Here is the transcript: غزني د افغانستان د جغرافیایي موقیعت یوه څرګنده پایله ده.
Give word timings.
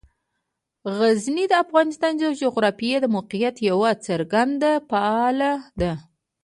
غزني 0.99 1.45
د 1.49 1.53
افغانستان 1.65 2.11
د 2.17 2.23
جغرافیایي 2.41 3.07
موقیعت 3.15 3.55
یوه 3.69 3.91
څرګنده 4.07 4.71
پایله 4.91 5.51
ده. 5.81 5.91